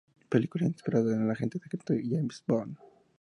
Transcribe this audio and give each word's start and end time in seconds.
Película 0.29 0.65
inspirada 0.65 1.13
en 1.15 1.21
el 1.25 1.29
agente 1.29 1.59
secreto 1.59 1.93
James 2.01 2.43
Bond. 2.47 2.75